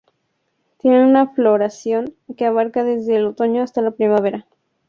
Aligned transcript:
Tiene 0.79 1.05
una 1.05 1.27
floración 1.27 2.15
que 2.35 2.47
abarca 2.47 2.83
desde 2.83 3.17
el 3.17 3.27
otoño 3.27 3.61
hasta 3.61 3.83
la 3.83 3.91
primavera. 3.91 4.47